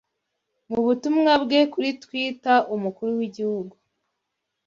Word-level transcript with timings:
Mu 0.69 0.79
butumwa 0.85 1.31
bwe 1.43 1.59
kuri 1.73 1.89
Twita 2.01 2.53
umukuru 2.75 3.09
w’Igihugu 3.19 3.75